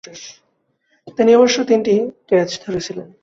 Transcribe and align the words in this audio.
তিনি 1.17 1.31
অবশ্য 1.35 1.57
তিনটি 1.63 1.93
ক্যাচ 2.27 2.49
ধরেছিলেন। 2.65 3.07